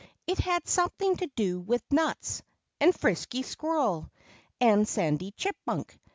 [0.25, 2.41] It had something to do with nuts,
[2.79, 4.09] and Frisky Squirrel,
[4.59, 5.99] and Sandy Chipmunk.